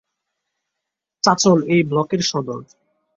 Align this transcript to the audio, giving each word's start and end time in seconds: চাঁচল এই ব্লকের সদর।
চাঁচল 1.23 1.57
এই 1.67 1.81
ব্লকের 1.83 2.21
সদর। 2.21 2.61